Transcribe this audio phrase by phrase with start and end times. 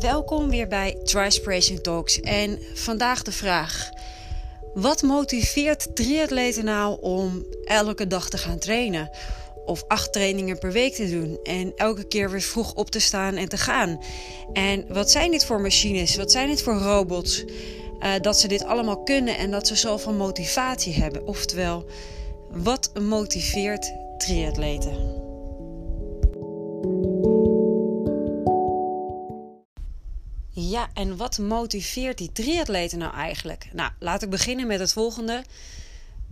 [0.00, 3.90] Welkom weer bij Trispiration Talks en vandaag de vraag:
[4.74, 9.10] wat motiveert triatleten nou om elke dag te gaan trainen?
[9.64, 13.36] Of acht trainingen per week te doen en elke keer weer vroeg op te staan
[13.36, 14.00] en te gaan?
[14.52, 16.16] En wat zijn dit voor machines?
[16.16, 17.44] Wat zijn dit voor robots?
[17.44, 21.26] Uh, dat ze dit allemaal kunnen en dat ze zoveel motivatie hebben.
[21.26, 21.84] Oftewel,
[22.50, 25.07] wat motiveert triatleten?
[30.94, 33.68] En wat motiveert die triatleten nou eigenlijk?
[33.72, 35.44] Nou, laat ik beginnen met het volgende.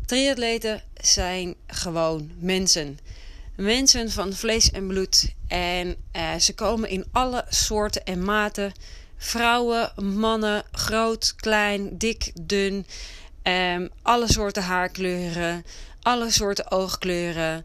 [0.07, 2.99] Triatleten zijn gewoon mensen.
[3.57, 5.35] Mensen van vlees en bloed.
[5.49, 8.73] En eh, ze komen in alle soorten en maten.
[9.17, 12.87] Vrouwen, mannen, groot, klein, dik, dun.
[13.43, 15.65] Um, alle soorten haarkleuren.
[16.03, 17.65] Alle soorten oogkleuren.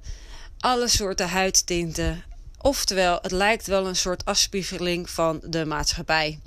[0.59, 2.23] Alle soorten huidtinten.
[2.62, 6.40] Oftewel, het lijkt wel een soort afspiegeling van de maatschappij.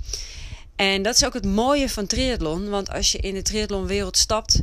[0.75, 2.69] En dat is ook het mooie van triathlon.
[2.69, 4.61] Want als je in de triathlonwereld stapt,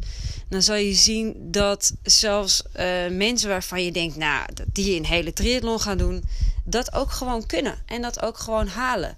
[0.48, 5.32] dan zal je zien dat zelfs uh, mensen waarvan je denkt, nou, die een hele
[5.32, 6.24] triathlon gaan doen,
[6.64, 7.78] dat ook gewoon kunnen.
[7.86, 9.16] En dat ook gewoon halen.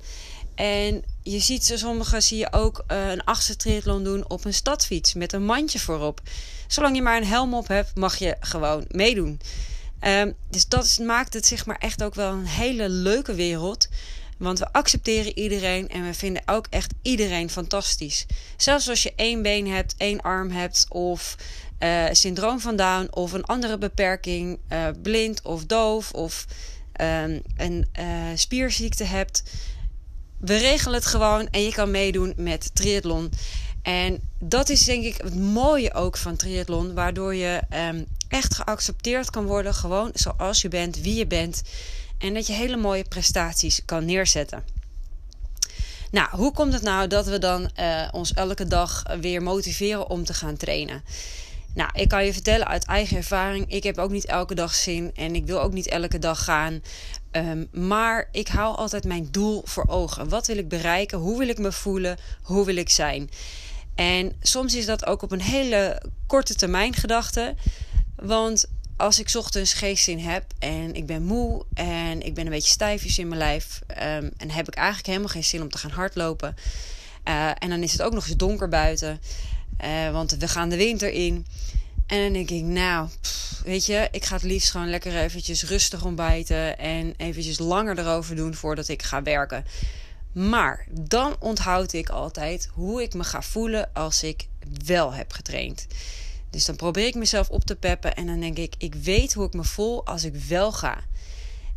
[0.55, 4.55] En je ziet ze, sommigen zie je ook uh, een achtste triathlon doen op een
[4.55, 6.21] stadfiets met een mandje voorop.
[6.67, 9.41] Zolang je maar een helm op hebt, mag je gewoon meedoen.
[10.00, 13.89] Um, dus dat maakt het zeg maar echt ook wel een hele leuke wereld.
[14.39, 18.27] Want we accepteren iedereen en we vinden ook echt iedereen fantastisch.
[18.56, 21.36] Zelfs als je één been hebt, één arm hebt of
[21.78, 26.47] uh, syndroom van Down of een andere beperking, uh, blind of doof of
[27.01, 29.42] um, een uh, spierziekte hebt.
[30.39, 33.31] We regelen het gewoon en je kan meedoen met triathlon.
[33.85, 39.31] En dat is denk ik het mooie ook van triathlon, waardoor je um, echt geaccepteerd
[39.31, 41.63] kan worden, gewoon zoals je bent, wie je bent.
[42.19, 44.65] En dat je hele mooie prestaties kan neerzetten.
[46.11, 50.25] Nou, hoe komt het nou dat we dan uh, ons elke dag weer motiveren om
[50.25, 51.03] te gaan trainen?
[51.75, 53.73] Nou, ik kan je vertellen uit eigen ervaring.
[53.73, 56.83] Ik heb ook niet elke dag zin en ik wil ook niet elke dag gaan.
[57.33, 60.29] Um, maar ik hou altijd mijn doel voor ogen.
[60.29, 61.19] Wat wil ik bereiken?
[61.19, 62.17] Hoe wil ik me voelen?
[62.42, 63.31] Hoe wil ik zijn?
[63.95, 67.55] En soms is dat ook op een hele korte termijn gedachte.
[68.17, 68.67] Want
[68.97, 73.19] als ik ochtends geestzin heb en ik ben moe en ik ben een beetje stijfjes
[73.19, 76.57] in mijn lijf um, en heb ik eigenlijk helemaal geen zin om te gaan hardlopen.
[77.29, 79.21] Uh, en dan is het ook nog eens donker buiten,
[79.85, 81.47] uh, want we gaan de winter in.
[82.07, 83.09] En dan denk ik, nou,
[83.65, 88.37] weet je, ik ga het liefst gewoon lekker eventjes rustig ontbijten en eventjes langer erover
[88.37, 89.65] doen voordat ik ga werken.
[90.34, 94.48] Maar dan onthoud ik altijd hoe ik me ga voelen als ik
[94.84, 95.86] wel heb getraind.
[96.50, 99.46] Dus dan probeer ik mezelf op te peppen en dan denk ik, ik weet hoe
[99.46, 100.98] ik me voel als ik wel ga.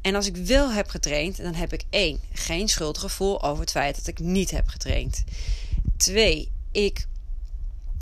[0.01, 3.95] En als ik wel heb getraind, dan heb ik één, geen schuldgevoel over het feit
[3.95, 5.23] dat ik niet heb getraind.
[5.97, 7.07] Twee, ik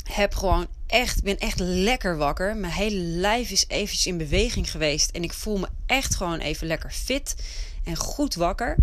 [0.03, 2.55] heb gewoon echt, ben echt lekker wakker.
[2.55, 6.67] Mijn hele lijf is eventjes in beweging geweest en ik voel me echt gewoon even
[6.67, 7.35] lekker fit
[7.83, 8.77] en goed wakker.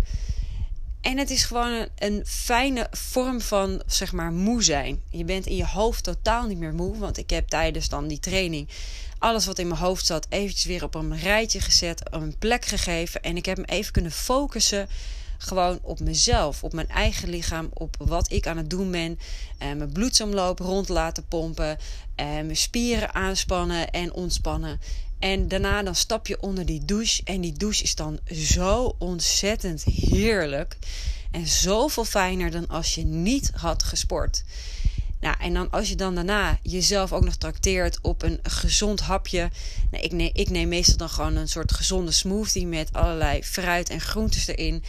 [1.03, 5.01] En het is gewoon een, fijne vorm van, zeg maar, moe zijn.
[5.09, 6.97] Je bent in je hoofd totaal niet meer moe.
[6.97, 8.69] Want ik heb tijdens dan die training
[9.19, 13.21] alles wat in mijn hoofd zat eventjes weer op een rijtje gezet, een plek gegeven.
[13.21, 14.87] En ik heb me even kunnen focussen
[15.37, 19.19] gewoon op mezelf, op mijn eigen lichaam, op wat ik aan het doen ben.
[19.57, 21.77] En mijn bloedsomloop rond laten pompen,
[22.15, 24.79] en mijn spieren aanspannen en ontspannen.
[25.23, 27.21] En daarna dan stap je onder die douche.
[27.23, 30.77] En die douche is dan zo ontzettend heerlijk.
[31.31, 34.43] En zoveel fijner dan als je niet had gesport.
[35.19, 39.49] Nou, en dan als je dan daarna jezelf ook nog trakteert op een gezond hapje.
[39.91, 43.89] Nou, ik, neem, ik neem meestal dan gewoon een soort gezonde smoothie met allerlei fruit
[43.89, 44.83] en groentes erin.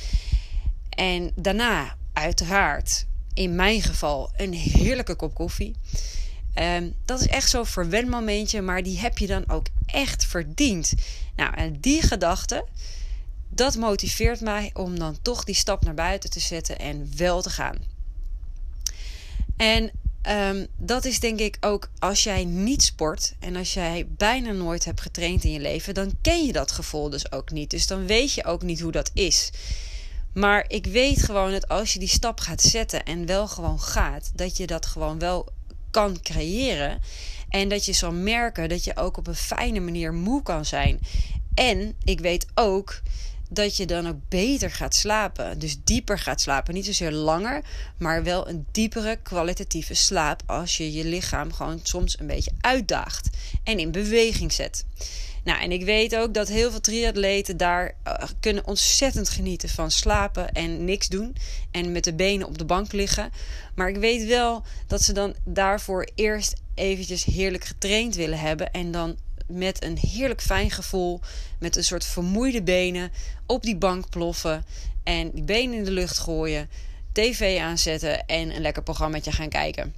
[0.89, 5.75] En daarna, uiteraard, in mijn geval, een heerlijke kop koffie.
[6.55, 10.93] Um, dat is echt zo'n verwenmomentje, maar die heb je dan ook echt verdiend.
[11.37, 12.65] Nou, en die gedachte,
[13.49, 17.51] dat motiveert mij om dan toch die stap naar buiten te zetten en wel te
[17.51, 17.77] gaan.
[19.57, 19.91] En
[20.29, 24.85] um, dat is denk ik ook als jij niet sport en als jij bijna nooit
[24.85, 27.71] hebt getraind in je leven, dan ken je dat gevoel dus ook niet.
[27.71, 29.51] Dus dan weet je ook niet hoe dat is.
[30.33, 34.31] Maar ik weet gewoon dat als je die stap gaat zetten en wel gewoon gaat,
[34.35, 35.49] dat je dat gewoon wel
[35.95, 37.01] kan creëren.
[37.49, 41.01] En dat je zal merken dat je ook op een fijne manier moe kan zijn.
[41.55, 43.01] En ik weet ook
[43.51, 45.59] dat je dan ook beter gaat slapen.
[45.59, 46.75] Dus dieper gaat slapen.
[46.75, 47.63] Niet zozeer langer,
[47.99, 50.43] maar wel een diepere kwalitatieve slaap.
[50.47, 53.29] Als je je lichaam gewoon soms een beetje uitdaagt
[53.65, 54.85] en in beweging zet.
[55.45, 59.91] Nou, en ik weet ook dat heel veel triatleten daar uh, kunnen ontzettend genieten van
[59.91, 61.37] slapen en niks doen.
[61.71, 63.31] En met de benen op de bank liggen.
[63.75, 68.73] Maar ik weet wel dat ze dan daarvoor eerst eventjes heerlijk getraind willen hebben.
[68.73, 71.21] En dan met een heerlijk fijn gevoel,
[71.59, 73.13] met een soort vermoeide benen,
[73.47, 74.65] op die bank ploffen.
[75.03, 76.69] En die benen in de lucht gooien,
[77.13, 79.95] tv aanzetten en een lekker programmaatje gaan kijken.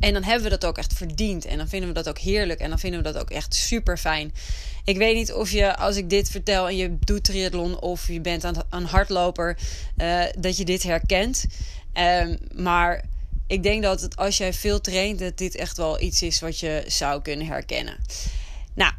[0.00, 1.44] En dan hebben we dat ook echt verdiend.
[1.44, 2.60] En dan vinden we dat ook heerlijk.
[2.60, 4.32] En dan vinden we dat ook echt super fijn.
[4.84, 8.20] Ik weet niet of je, als ik dit vertel en je doet triathlon of je
[8.20, 9.58] bent een hardloper,
[9.96, 11.46] uh, dat je dit herkent.
[11.94, 13.04] Um, maar
[13.50, 16.58] ik denk dat het, als jij veel traint, dat dit echt wel iets is wat
[16.58, 17.96] je zou kunnen herkennen.
[18.74, 18.92] Nou,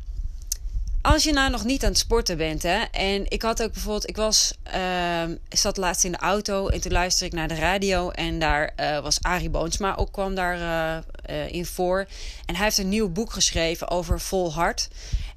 [1.02, 4.10] als je nou nog niet aan het sporten bent, hè, en ik had ook bijvoorbeeld,
[4.10, 8.10] ik was, uh, zat laatst in de auto en toen luisterde ik naar de radio
[8.10, 12.08] en daar uh, was Arie Boonsma ook kwam daar uh, in voor.
[12.46, 14.88] En hij heeft een nieuw boek geschreven over volhard.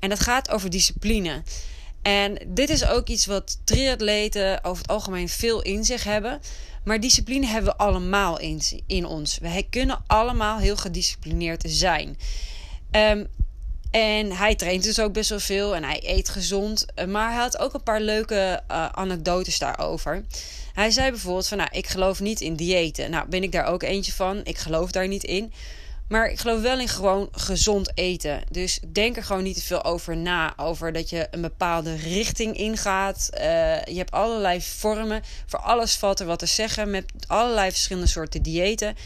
[0.00, 1.42] En dat gaat over discipline.
[2.04, 6.40] En dit is ook iets wat triatleten over het algemeen veel in zich hebben.
[6.84, 9.38] Maar discipline hebben we allemaal in, in ons.
[9.38, 12.18] We kunnen allemaal heel gedisciplineerd zijn.
[12.90, 13.28] Um,
[13.90, 16.86] en hij traint dus ook best wel veel en hij eet gezond.
[16.94, 20.24] Eh, maar hij had ook een paar leuke uh, anekdotes daarover.
[20.72, 23.10] Hij zei bijvoorbeeld van, nou, ik geloof niet in diëten.
[23.10, 24.40] Nou, ben ik daar ook eentje van.
[24.44, 25.52] Ik geloof daar niet in.
[26.08, 28.42] Maar ik geloof wel in gewoon gezond eten.
[28.50, 30.52] Dus denk er gewoon niet te veel over na.
[30.56, 33.30] Over dat je een bepaalde richting ingaat.
[33.34, 33.40] Uh,
[33.84, 35.22] je hebt allerlei vormen.
[35.46, 36.90] Voor alles valt er wat te zeggen.
[36.90, 38.96] Met allerlei verschillende soorten diëten.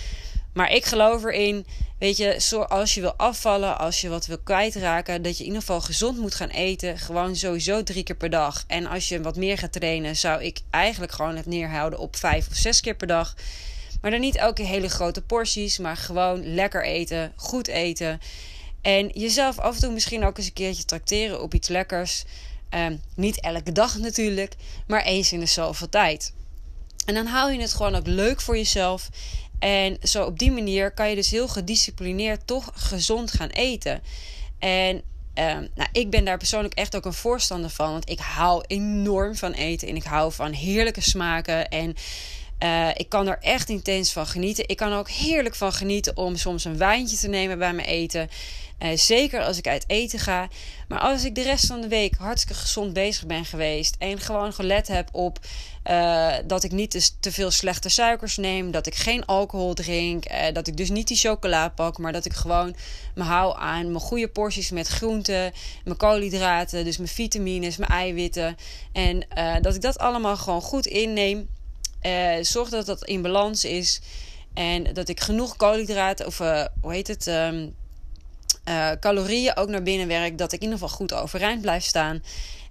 [0.52, 1.66] Maar ik geloof erin,
[1.98, 5.60] weet je, als je wil afvallen, als je wat wil kwijtraken, dat je in ieder
[5.60, 6.98] geval gezond moet gaan eten.
[6.98, 8.64] Gewoon sowieso drie keer per dag.
[8.66, 12.48] En als je wat meer gaat trainen, zou ik eigenlijk gewoon het neerhouden op vijf
[12.48, 13.34] of zes keer per dag.
[14.00, 18.20] Maar dan niet elke hele grote porties, maar gewoon lekker eten, goed eten.
[18.82, 22.24] En jezelf af en toe misschien ook eens een keertje tracteren op iets lekkers.
[22.68, 24.54] Ehm, niet elke dag natuurlijk,
[24.86, 26.32] maar eens in de zoveel tijd.
[27.06, 29.08] En dan hou je het gewoon ook leuk voor jezelf.
[29.58, 34.02] En zo op die manier kan je dus heel gedisciplineerd toch gezond gaan eten.
[34.58, 35.02] En
[35.34, 35.44] uh,
[35.74, 37.90] nou, ik ben daar persoonlijk echt ook een voorstander van.
[37.90, 39.88] Want ik hou enorm van eten.
[39.88, 41.68] En ik hou van heerlijke smaken.
[41.68, 41.94] En
[42.62, 44.68] uh, ik kan er echt intens van genieten.
[44.68, 47.88] Ik kan er ook heerlijk van genieten om soms een wijntje te nemen bij mijn
[47.88, 48.28] eten.
[48.78, 50.48] Uh, zeker als ik uit eten ga.
[50.88, 53.96] Maar als ik de rest van de week hartstikke gezond bezig ben geweest.
[53.98, 55.38] En gewoon gelet heb op
[55.90, 58.70] uh, dat ik niet te, te, veel slechte suikers neem.
[58.70, 60.24] Dat ik geen alcohol drink.
[60.52, 61.98] dat ik dus niet die chocola pak.
[61.98, 62.76] Maar dat ik gewoon
[63.14, 65.52] me hou aan mijn goede porties met groenten.
[65.84, 66.84] Mijn koolhydraten.
[66.84, 68.56] Dus mijn vitamines, mijn eiwitten.
[68.92, 69.26] En
[69.62, 71.48] dat ik dat allemaal gewoon goed inneem.
[72.08, 74.00] Uh, zorg dat dat in balans is.
[74.54, 77.74] En dat ik genoeg koolhydraten, of uh, hoe heet het, um,
[78.68, 80.38] uh, calorieën ook naar binnen werk.
[80.38, 82.22] Dat ik in ieder geval goed overeind blijf staan.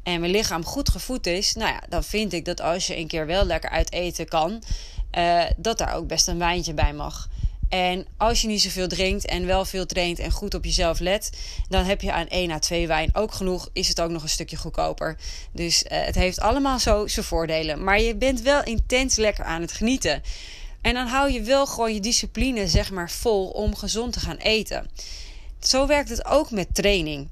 [0.04, 1.54] En mijn lichaam goed gevoed is.
[1.54, 4.64] Nou ja, dan vind ik dat als je een keer wel lekker uit eten kan.
[5.58, 7.30] dat daar ook best een wijntje bij mag.
[7.70, 11.30] En als je niet zoveel drinkt en wel veel traint en goed op jezelf let,
[11.70, 13.70] dan heb je aan 1 à 2 wijn ook genoeg.
[13.74, 15.18] Is het ook nog een stukje goedkoper.
[15.52, 17.84] Dus uh, het heeft allemaal zo zijn voordelen.
[17.84, 20.22] Maar je bent wel intens lekker aan het genieten.
[20.82, 24.38] En dan hou je wel gewoon je discipline, zeg maar, vol om gezond te gaan
[24.38, 24.90] eten.
[25.60, 27.30] Zo werkt het ook met training.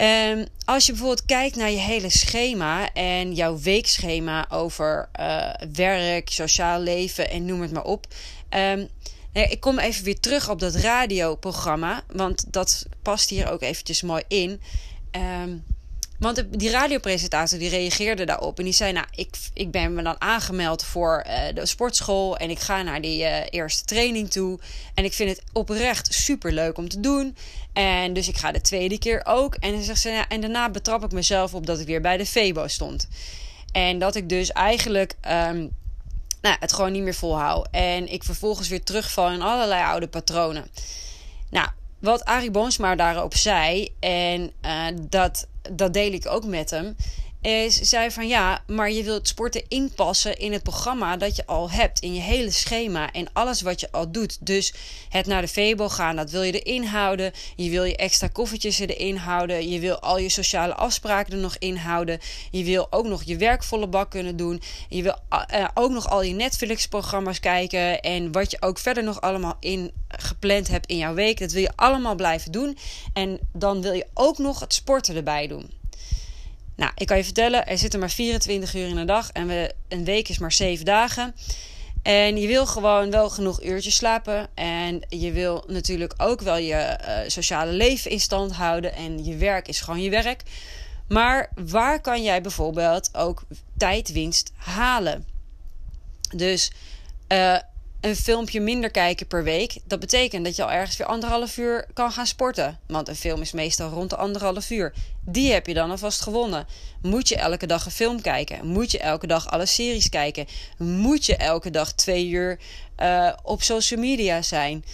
[0.00, 6.28] Um, als je bijvoorbeeld kijkt naar je hele schema en jouw weekschema over uh, werk,
[6.28, 8.06] sociaal leven en noem het maar op.
[8.50, 8.88] Um,
[9.32, 14.22] ik kom even weer terug op dat radioprogramma, want dat past hier ook eventjes mooi
[14.28, 14.60] in.
[15.12, 15.64] Um,
[16.18, 20.20] want die radiopresentator die reageerde daarop en die zei: Nou, ik, ik ben me dan
[20.20, 24.58] aangemeld voor uh, de sportschool en ik ga naar die uh, eerste training toe.
[24.94, 27.36] En ik vind het oprecht super leuk om te doen.
[27.72, 29.54] En dus ik ga de tweede keer ook.
[29.54, 32.16] En dan zegt ze: ja, En daarna betrap ik mezelf op dat ik weer bij
[32.16, 33.08] de Febo stond.
[33.72, 35.14] En dat ik dus eigenlijk.
[35.30, 35.70] Um,
[36.40, 37.68] nou, het gewoon niet meer volhoud.
[37.70, 40.70] En ik vervolgens weer terugval in allerlei oude patronen.
[41.50, 41.68] Nou,
[41.98, 46.96] wat Arie Boomsma daarop zei, en uh, dat, dat deel ik ook met hem,
[47.40, 51.70] is, zei van ja, maar je wilt sporten inpassen in het programma dat je al
[51.70, 54.46] hebt, in je hele schema en alles wat je al doet.
[54.46, 54.74] Dus
[55.08, 57.32] het naar de Febo gaan, dat wil je erin houden.
[57.56, 59.68] Je wil je extra koffertjes erin houden.
[59.68, 62.18] Je wil al je sociale afspraken er nog in houden.
[62.50, 64.62] Je wil ook nog je werkvolle bak kunnen doen.
[64.88, 65.16] Je wil
[65.54, 69.90] uh, ook nog al je Netflix-programma's kijken en wat je ook verder nog allemaal in
[70.08, 71.38] gepland hebt in jouw week.
[71.38, 72.78] Dat wil je allemaal blijven doen.
[73.12, 75.77] En dan wil je ook nog het sporten erbij doen.
[76.78, 79.74] Nou, ik kan je vertellen, er zitten maar 24 uur in een dag en we,
[79.88, 81.34] een week is maar 7 dagen.
[82.02, 84.48] En je wil gewoon wel genoeg uurtjes slapen.
[84.54, 88.94] En je wil natuurlijk ook wel je uh, sociale leven in stand houden.
[88.94, 90.42] En je werk is gewoon je werk.
[91.08, 93.42] Maar waar kan jij bijvoorbeeld ook
[93.76, 95.26] tijdwinst halen?
[96.36, 96.72] Dus
[97.32, 97.58] uh,
[98.00, 99.76] een filmpje minder kijken per week.
[99.84, 102.78] Dat betekent dat je al ergens weer anderhalf uur kan gaan sporten.
[102.86, 104.92] Want een film is meestal rond de anderhalf uur.
[105.24, 106.66] Die heb je dan alvast gewonnen.
[107.02, 108.66] Moet je elke dag een film kijken?
[108.66, 110.46] Moet je elke dag alle series kijken?
[110.78, 112.58] Moet je elke dag twee uur
[112.98, 114.84] uh, op social media zijn?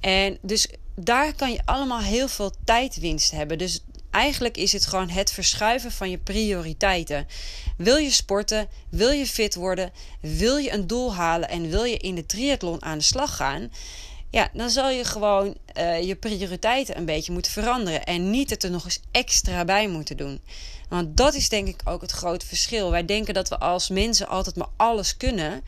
[0.00, 3.58] En dus daar kan je allemaal heel veel tijdwinst hebben.
[3.58, 3.80] Dus
[4.12, 7.26] Eigenlijk is het gewoon het verschuiven van je prioriteiten.
[7.76, 8.68] Wil je sporten?
[8.90, 9.92] Wil je fit worden?
[10.20, 13.70] Wil je een doel halen en wil je in de triathlon aan de slag gaan?
[14.30, 18.04] Ja, dan zal je gewoon uh, je prioriteiten een beetje moeten veranderen.
[18.04, 20.40] En niet het er nog eens extra bij moeten doen.
[20.88, 22.90] Want dat is denk ik ook het grote verschil.
[22.90, 25.64] Wij denken dat we als mensen altijd maar alles kunnen.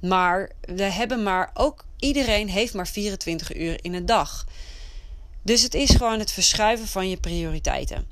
[0.00, 4.46] Maar we hebben maar ook iedereen heeft maar 24 uur in een dag.
[5.44, 8.06] Dus het is gewoon het verschuiven van je prioriteiten.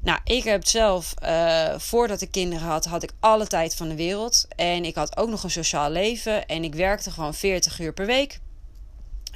[0.00, 3.94] Nou, ik heb zelf, uh, voordat ik kinderen had, had ik alle tijd van de
[3.94, 4.46] wereld.
[4.56, 6.46] En ik had ook nog een sociaal leven.
[6.46, 8.40] En ik werkte gewoon 40 uur per week.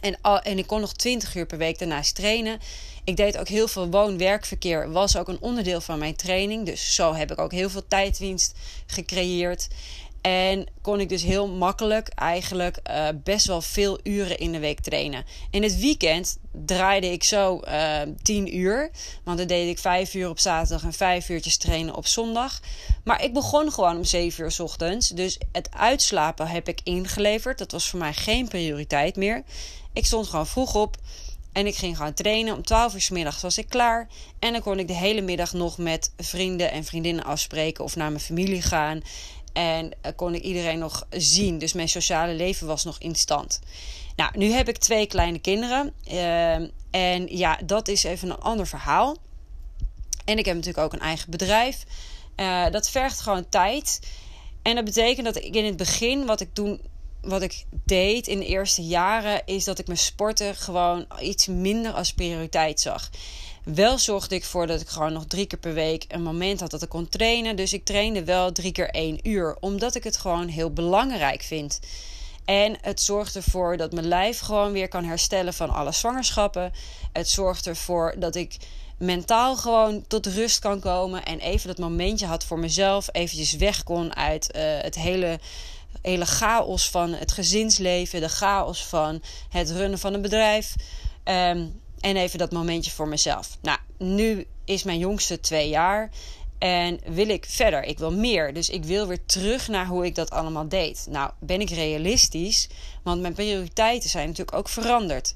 [0.00, 2.61] En, en ik kon nog 20 uur per week daarnaast trainen.
[3.04, 4.92] Ik deed ook heel veel woon-werkverkeer.
[4.92, 6.66] Was ook een onderdeel van mijn training.
[6.66, 8.54] Dus zo heb ik ook heel veel tijdwinst
[8.87, 9.68] gecreëerd.
[10.22, 14.80] En kon ik dus heel makkelijk eigenlijk uh, best wel veel uren in de week
[14.80, 15.24] trainen.
[15.50, 18.90] In het weekend draaide ik zo eh, 10 uur.
[19.24, 22.60] Want dan deed ik 5 uur op zaterdag en 5 uurtjes trainen op zondag.
[23.04, 25.08] Maar ik begon gewoon om 7 uur s ochtends.
[25.08, 27.58] Dus het uitslapen heb ik ingeleverd.
[27.58, 29.42] Dat was voor mij geen prioriteit meer.
[29.92, 30.96] Ik stond gewoon vroeg op.
[31.52, 32.54] En ik ging gewoon trainen.
[32.54, 34.08] Om 12 uur s middags was ik klaar.
[34.38, 37.84] En dan kon ik de hele middag nog met vrienden en vriendinnen afspreken.
[37.84, 39.02] Of naar mijn familie gaan.
[39.52, 41.59] En uh, kon ik iedereen nog zien.
[41.59, 43.61] Dus mijn sociale leven was nog in stand.
[44.16, 45.92] Nou, nu heb ik twee kleine kinderen.
[46.12, 46.54] Uh,
[46.90, 49.16] en ja, dat is even een ander verhaal.
[50.25, 51.85] En ik heb natuurlijk ook een eigen bedrijf.
[52.37, 54.00] Uh, dat vergt gewoon tijd.
[54.62, 56.80] En dat betekent dat ik in het begin, wat ik toen
[57.23, 61.92] wat ik deed in de eerste jaren, is dat ik mijn sporten gewoon iets minder
[61.92, 63.11] als prioriteit zag.
[63.64, 66.71] Wel zorgde ik voor dat ik gewoon nog drie keer per week een moment had
[66.71, 67.57] dat ik kon trainen.
[67.57, 71.81] Dus ik trainde wel drie keer één uur, omdat ik het gewoon heel belangrijk vind.
[72.45, 76.73] En het zorgt ervoor dat mijn lijf gewoon weer kan herstellen van alle zwangerschappen.
[77.12, 78.57] Het zorgt ervoor dat ik
[78.99, 81.25] mentaal gewoon tot rust kan komen.
[81.25, 83.09] En even dat momentje had voor mezelf.
[83.12, 85.38] Eventjes weg kon uit uh, het hele,
[86.02, 88.21] hele chaos van het gezinsleven.
[88.21, 90.75] De chaos van het runnen van een bedrijf.
[91.25, 93.59] Um, en even dat momentje voor mezelf.
[93.62, 96.11] Nou, nu is mijn jongste twee jaar.
[96.59, 97.82] En wil ik verder?
[97.82, 98.54] Ik wil meer.
[98.54, 101.06] Dus ik wil weer terug naar hoe ik dat allemaal deed.
[101.11, 102.68] Nou, ben ik realistisch?
[103.02, 105.35] Want mijn prioriteiten zijn natuurlijk ook veranderd.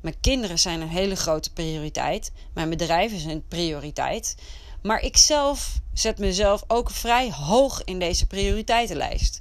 [0.00, 2.32] Mijn kinderen zijn een hele grote prioriteit.
[2.54, 4.34] Mijn bedrijf is een prioriteit.
[4.82, 9.40] Maar ik zelf zet mezelf ook vrij hoog in deze prioriteitenlijst.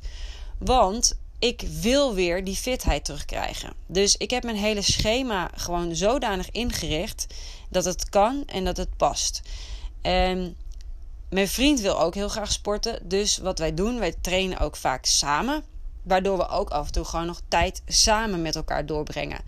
[0.59, 3.73] Want ik wil weer die fitheid terugkrijgen.
[3.87, 7.27] Dus ik heb mijn hele schema gewoon zodanig ingericht
[7.69, 9.41] dat het kan en dat het past.
[10.01, 10.55] En
[11.29, 13.09] mijn vriend wil ook heel graag sporten.
[13.09, 15.63] Dus wat wij doen, wij trainen ook vaak samen.
[16.03, 19.41] Waardoor we ook af en toe gewoon nog tijd samen met elkaar doorbrengen.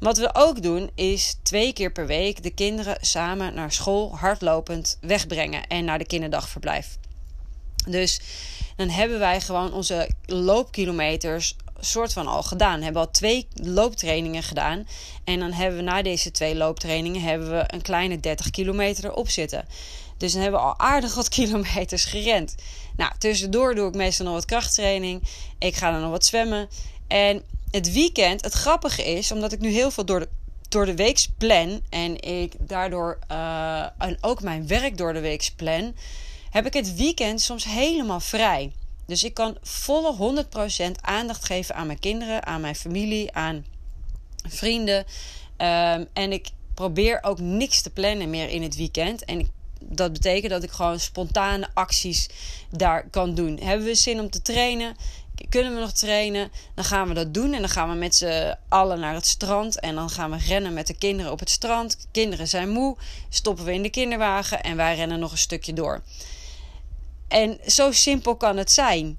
[0.00, 4.98] Wat we ook doen, is twee keer per week de kinderen samen naar school hardlopend
[5.00, 6.98] wegbrengen en naar de kinderdagverblijf.
[7.88, 8.20] Dus
[8.76, 12.78] dan hebben wij gewoon onze loopkilometers soort van al gedaan.
[12.78, 14.86] We hebben al twee looptrainingen gedaan.
[15.24, 19.28] En dan hebben we na deze twee looptrainingen hebben we een kleine 30 kilometer erop
[19.28, 19.64] zitten.
[20.16, 22.54] Dus dan hebben we al aardig wat kilometers gerend.
[22.96, 25.22] Nou, tussendoor doe ik meestal nog wat krachttraining.
[25.58, 26.68] Ik ga dan nog wat zwemmen.
[27.08, 30.28] En het weekend, het grappige is, omdat ik nu heel veel door de,
[30.68, 31.82] door de week plan.
[31.90, 35.94] En ik daardoor uh, en ook mijn werk door de week plan
[36.52, 38.72] heb ik het weekend soms helemaal vrij.
[39.06, 43.64] Dus ik kan volle 100% aandacht geven aan mijn kinderen, aan mijn familie, aan
[44.48, 44.98] vrienden.
[44.98, 49.24] Um, en ik probeer ook niks te plannen meer in het weekend.
[49.24, 52.28] En dat betekent dat ik gewoon spontane acties
[52.70, 53.58] daar kan doen.
[53.62, 54.96] Hebben we zin om te trainen?
[55.48, 56.50] Kunnen we nog trainen?
[56.74, 57.52] Dan gaan we dat doen.
[57.52, 59.80] En dan gaan we met z'n allen naar het strand.
[59.80, 62.06] En dan gaan we rennen met de kinderen op het strand.
[62.10, 62.96] Kinderen zijn moe.
[63.28, 64.62] Stoppen we in de kinderwagen.
[64.62, 66.02] En wij rennen nog een stukje door.
[67.32, 69.18] En zo simpel kan het zijn.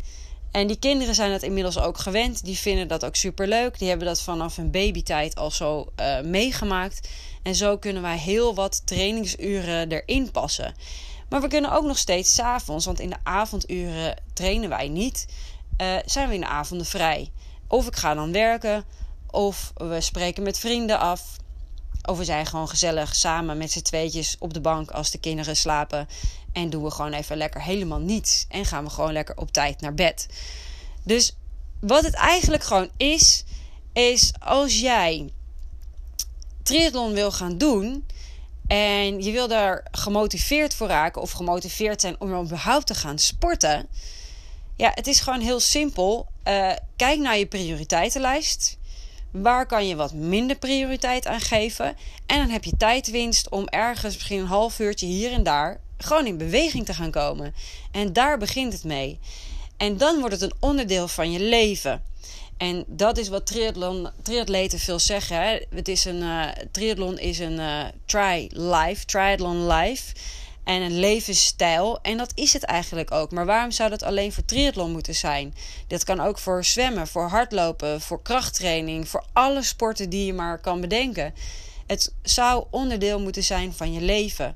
[0.52, 2.46] En die kinderen zijn het inmiddels ook gewend.
[2.46, 3.80] Die vinden dat ook super leuk.
[3.80, 7.10] Die hebben dat vanaf hun babytijd al zo uh, meegemaakt.
[7.44, 10.76] En zo kunnen wij heel wat trainingsuren erin passen.
[11.30, 15.26] Maar we kunnen ook nog steeds s'avonds, want in de avonduren trainen wij niet.
[15.82, 17.32] Uh, zijn we in de avonden vrij.
[17.68, 18.86] Of ik ga dan werken,
[19.30, 21.38] of we spreken met vrienden af.
[22.10, 25.56] Of we zijn gewoon gezellig samen met z'n tweetjes op de bank als de kinderen
[25.56, 26.08] slapen.
[26.54, 28.46] En doen we gewoon even lekker helemaal niets.
[28.50, 30.28] En gaan we gewoon lekker op tijd naar bed.
[31.04, 31.36] Dus
[31.80, 33.44] wat het eigenlijk gewoon is,
[33.94, 35.34] is als jij
[36.64, 38.06] triathlon wil gaan doen
[38.68, 43.88] en je wil daar gemotiveerd voor raken of gemotiveerd zijn om überhaupt te gaan sporten.
[44.76, 46.28] Ja, het is gewoon heel simpel.
[46.48, 48.78] Uh, kijk naar je prioriteitenlijst.
[49.32, 51.96] Waar kan je wat minder prioriteit aan geven?
[52.26, 56.26] En dan heb je tijdwinst om ergens misschien een half uurtje hier en daar gewoon
[56.26, 57.54] in beweging te gaan komen.
[57.92, 59.20] En daar begint het mee.
[59.78, 62.04] En dan wordt het een onderdeel van je leven.
[62.58, 65.42] En dat is wat triathlon, triatleten veel zeggen.
[65.42, 65.60] Hè.
[65.70, 70.14] Het is een, uh, triathlon is een uh, tri-life, triathlon life.
[70.64, 72.00] En een levensstijl.
[72.02, 73.32] En dat is het eigenlijk ook.
[73.32, 75.54] Maar waarom zou dat alleen voor triathlon moeten zijn?
[75.88, 80.60] Dat kan ook voor zwemmen, voor hardlopen, voor krachttraining, voor alle sporten die je maar
[80.60, 81.34] kan bedenken.
[81.88, 84.56] Het zou onderdeel moeten zijn van je leven.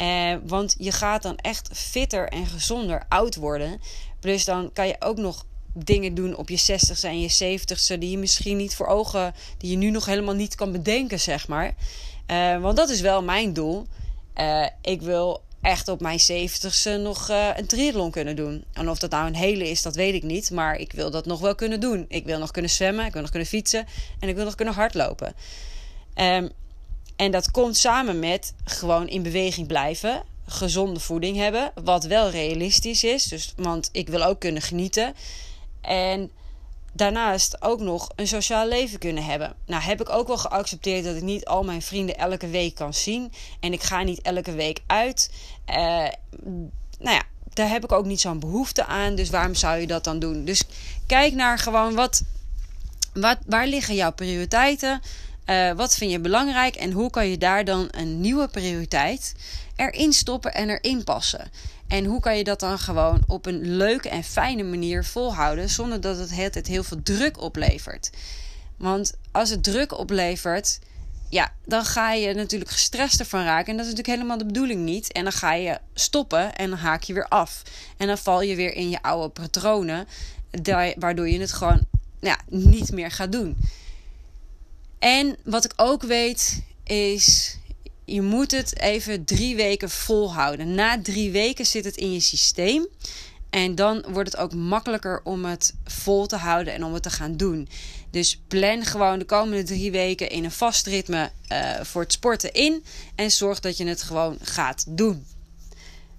[0.00, 3.80] Eh, want je gaat dan echt fitter en gezonder oud worden.
[4.20, 8.10] Dus dan kan je ook nog dingen doen op je 60ste en je 70ste die
[8.10, 11.74] je misschien niet voor ogen, die je nu nog helemaal niet kan bedenken, zeg maar.
[12.26, 13.86] Uh, want dat is wel mijn doel.
[14.36, 18.64] Uh, ik wil echt op mijn 70ste nog uh, een triathlon kunnen doen.
[18.72, 20.50] En of dat nou een hele is, dat weet ik niet.
[20.50, 22.04] Maar ik wil dat nog wel kunnen doen.
[22.08, 23.86] Ik wil nog kunnen zwemmen, ik wil nog kunnen fietsen
[24.20, 25.34] en ik wil nog kunnen hardlopen.
[26.14, 26.50] Um,
[27.20, 31.72] en dat komt samen met gewoon in beweging blijven gezonde voeding hebben.
[31.84, 33.24] Wat wel realistisch is.
[33.24, 35.14] Dus, want ik wil ook kunnen genieten.
[35.80, 36.30] En
[36.92, 39.54] daarnaast ook nog een sociaal leven kunnen hebben.
[39.66, 42.94] Nou heb ik ook wel geaccepteerd dat ik niet al mijn vrienden elke week kan
[42.94, 43.32] zien.
[43.60, 45.30] En ik ga niet elke week uit.
[45.70, 45.76] Uh,
[46.98, 47.22] nou ja,
[47.52, 49.14] daar heb ik ook niet zo'n behoefte aan.
[49.14, 50.44] Dus waarom zou je dat dan doen?
[50.44, 50.62] Dus
[51.06, 52.22] kijk naar gewoon wat,
[53.12, 55.00] wat waar liggen jouw prioriteiten?
[55.50, 59.34] Uh, wat vind je belangrijk en hoe kan je daar dan een nieuwe prioriteit
[59.76, 61.50] erin stoppen en erin passen?
[61.88, 66.00] En hoe kan je dat dan gewoon op een leuke en fijne manier volhouden zonder
[66.00, 68.10] dat het het heel veel druk oplevert?
[68.76, 70.78] Want als het druk oplevert,
[71.28, 73.70] ja, dan ga je natuurlijk gestrest ervan raken.
[73.70, 75.12] En dat is natuurlijk helemaal de bedoeling niet.
[75.12, 77.62] En dan ga je stoppen en dan haak je weer af.
[77.96, 80.06] En dan val je weer in je oude patronen,
[80.98, 81.80] waardoor je het gewoon
[82.20, 83.56] ja, niet meer gaat doen.
[85.00, 87.56] En wat ik ook weet is,
[88.04, 90.74] je moet het even drie weken volhouden.
[90.74, 92.86] Na drie weken zit het in je systeem.
[93.50, 97.10] En dan wordt het ook makkelijker om het vol te houden en om het te
[97.10, 97.68] gaan doen.
[98.10, 102.52] Dus plan gewoon de komende drie weken in een vast ritme uh, voor het sporten
[102.52, 102.84] in.
[103.14, 105.26] En zorg dat je het gewoon gaat doen.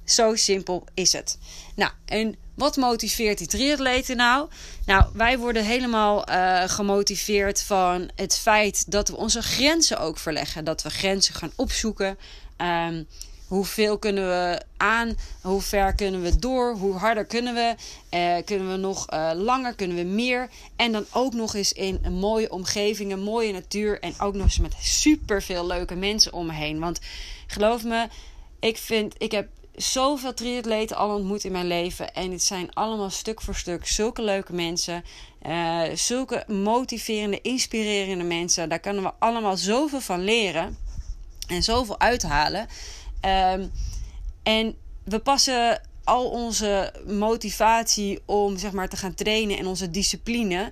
[0.06, 1.38] Zo simpel is het.
[1.76, 4.50] Nou, en wat motiveert die triatleten nou?
[4.86, 10.66] Nou, wij worden helemaal uh, gemotiveerd van het feit dat we onze grenzen ook verleggen.
[10.66, 12.18] Dat we grenzen gaan opzoeken.
[12.58, 13.08] Um,
[13.48, 15.16] hoeveel kunnen we aan?
[15.42, 16.76] Hoe ver kunnen we door?
[16.76, 17.76] Hoe harder kunnen we?
[18.18, 19.76] Uh, kunnen we nog uh, langer?
[19.76, 20.50] Kunnen we meer?
[20.76, 24.00] En dan ook nog eens in een mooie omgeving, een mooie natuur.
[24.00, 26.80] En ook nog eens met super veel leuke mensen om me heen.
[26.80, 27.00] Want
[27.48, 28.08] geloof me,
[28.60, 32.14] ik vind, ik heb zoveel triatleten al ontmoet in mijn leven.
[32.14, 35.04] En het zijn allemaal stuk voor stuk zulke leuke mensen.
[35.48, 38.70] Uh, zulke motiverende, inspirerende mensen.
[38.70, 40.78] Daar kunnen we allemaal zoveel van leren.
[41.48, 42.68] En zoveel uithalen.
[43.26, 43.72] Um,
[44.44, 50.72] en we passen al onze motivatie om zeg maar, te gaan trainen en onze discipline.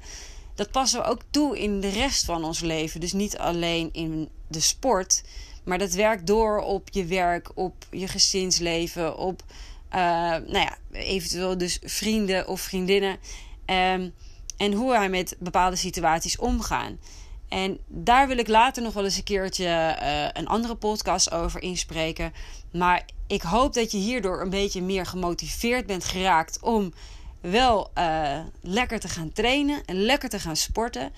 [0.56, 3.00] Dat passen we ook toe in de rest van ons leven.
[3.00, 5.24] Dus niet alleen in de sport.
[5.70, 9.44] Maar dat werkt door op je werk, op je gezinsleven, op
[9.94, 13.18] uh, nou ja, eventueel dus vrienden of vriendinnen.
[13.66, 14.14] Um,
[14.58, 17.00] en hoe wij met bepaalde situaties omgaan.
[17.48, 21.62] En daar wil ik later nog wel eens een keertje uh, een andere podcast over
[21.62, 22.34] inspreken.
[22.72, 26.94] Maar ik hoop dat je hierdoor een beetje meer gemotiveerd bent geraakt om
[27.42, 31.12] wel uh, lekker te gaan trainen en lekker te gaan sporten.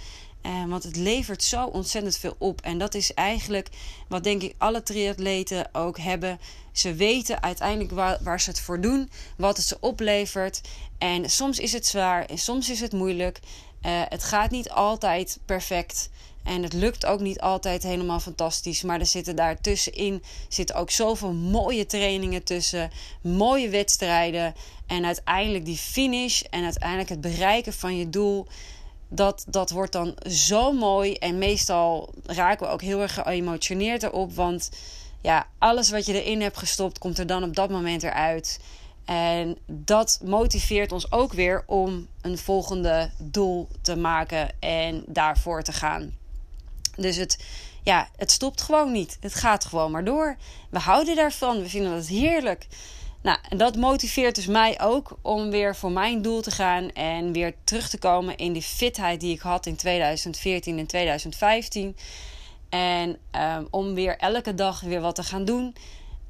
[0.46, 2.62] Uh, want het levert zo ontzettend veel op.
[2.62, 3.70] En dat is eigenlijk
[4.08, 6.40] wat denk ik alle triatleten ook hebben.
[6.72, 10.62] Ze weten uiteindelijk waar, ze het voor doen, wat het ze oplevert.
[10.98, 13.40] En soms is het zwaar en soms is het moeilijk.
[13.86, 16.10] Uh, het gaat niet altijd perfect.
[16.44, 18.82] En het lukt ook niet altijd helemaal fantastisch.
[18.82, 22.92] Maar er zitten daar tussenin zitten ook zoveel mooie trainingen tussen.
[23.22, 24.54] Mooie wedstrijden.
[24.88, 26.42] En uiteindelijk die finish.
[26.42, 28.48] En uiteindelijk het bereiken van je doel
[29.14, 31.14] dat, dat wordt dan zo mooi.
[31.14, 34.34] En meestal raken we ook heel erg geëmotioneerd erop.
[34.34, 34.70] Want
[35.22, 38.60] ja, alles wat je erin hebt gestopt, komt er dan op dat moment eruit.
[39.06, 45.74] En dat motiveert ons ook weer om een volgende doel te maken en daarvoor te
[45.74, 46.18] gaan.
[46.96, 47.44] Dus het,
[47.84, 49.18] ja, het stopt gewoon niet.
[49.20, 50.38] Het gaat gewoon maar door.
[50.70, 51.62] We houden daarvan.
[51.62, 52.68] We vinden dat heerlijk.
[53.22, 57.32] Nou, en dat motiveert dus mij ook om weer voor mijn doel te gaan en
[57.32, 61.96] weer terug te komen in die fitheid die ik had in 2014 en 2015.
[62.70, 65.76] En um, om weer elke dag weer wat te gaan doen.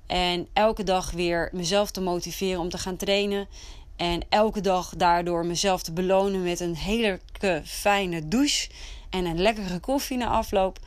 [0.08, 3.48] En elke dag weer mezelf te motiveren om te gaan trainen.
[3.96, 7.20] En elke dag daardoor mezelf te belonen met een hele
[7.64, 8.70] fijne douche.
[9.10, 10.80] En een lekkere koffie na afloop.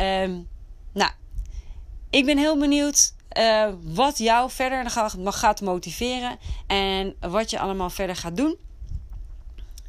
[0.00, 0.48] Um,
[0.92, 1.10] nou,
[2.10, 4.90] ik ben heel benieuwd uh, wat jou verder
[5.24, 6.38] gaat motiveren.
[6.66, 8.56] En wat je allemaal verder gaat doen.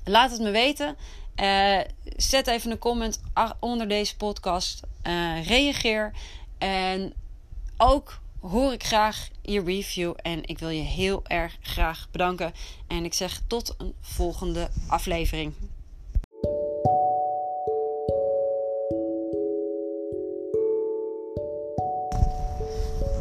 [0.03, 0.97] Laat het me weten.
[1.41, 1.79] Uh,
[2.15, 3.21] zet even een comment
[3.59, 4.81] onder deze podcast.
[5.07, 6.13] Uh, reageer.
[6.57, 7.13] En
[7.77, 10.13] ook hoor ik graag je review.
[10.21, 12.53] En ik wil je heel erg graag bedanken.
[12.87, 15.53] En ik zeg tot een volgende aflevering.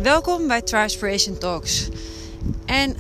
[0.07, 1.89] Welkom bij Trispiration Talks.
[2.67, 2.97] En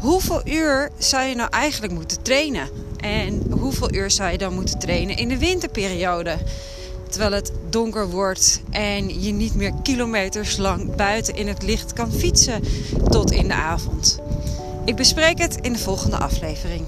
[0.00, 2.68] hoeveel uur zou je nou eigenlijk moeten trainen?
[3.00, 6.36] En hoeveel uur zou je dan moeten trainen in de winterperiode?
[7.08, 12.12] Terwijl het donker wordt en je niet meer kilometers lang buiten in het licht kan
[12.12, 12.62] fietsen
[13.08, 14.18] tot in de avond.
[14.84, 16.86] Ik bespreek het in de volgende aflevering.